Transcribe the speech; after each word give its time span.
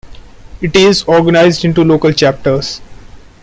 It 0.61 0.75
is 0.75 1.03
organized 1.03 1.63
into 1.63 1.83
local 1.83 2.11
chapters. 2.11 2.81